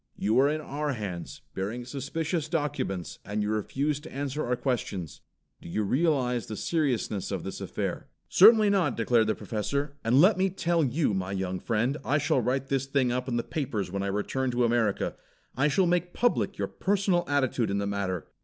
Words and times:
"You 0.17 0.39
are 0.39 0.49
in 0.49 0.61
our 0.61 0.93
hands, 0.93 1.43
bearing 1.53 1.85
suspicious 1.85 2.49
documents, 2.49 3.19
and 3.23 3.43
you 3.43 3.51
refuse 3.51 3.99
to 3.99 4.11
answer 4.11 4.43
our 4.43 4.55
questions. 4.55 5.21
Do 5.61 5.69
you 5.69 5.83
realize 5.83 6.47
the 6.47 6.57
seriousness 6.57 7.29
of 7.31 7.43
this 7.43 7.61
affair?" 7.61 8.07
"Certainly 8.27 8.71
not!" 8.71 8.97
declared 8.97 9.27
the 9.27 9.35
Professor, 9.35 9.97
"and 10.03 10.19
let 10.19 10.39
me 10.39 10.49
tell 10.49 10.83
you, 10.83 11.13
my 11.13 11.33
young 11.33 11.59
friend, 11.59 11.97
I 12.03 12.17
shall 12.17 12.41
write 12.41 12.69
this 12.69 12.87
thing 12.87 13.11
up 13.11 13.27
in 13.27 13.37
the 13.37 13.43
papers 13.43 13.91
when 13.91 14.01
I 14.01 14.07
return 14.07 14.49
to 14.49 14.63
America. 14.65 15.13
I 15.55 15.67
shall 15.67 15.85
make 15.85 16.13
public 16.15 16.57
your 16.57 16.67
personal 16.69 17.23
attitude 17.27 17.69
in 17.69 17.77
the 17.77 17.85
matter. 17.85 18.25